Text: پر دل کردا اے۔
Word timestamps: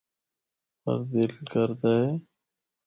پر 0.81 0.99
دل 1.13 1.31
کردا 1.51 1.91
اے۔ 2.01 2.11